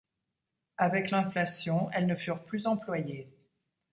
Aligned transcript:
Avec 0.77 1.11
l'inflation, 1.11 1.91
elles 1.93 2.07
ne 2.07 2.15
furent 2.15 2.41
plus 2.43 2.65
employées. 2.65 3.29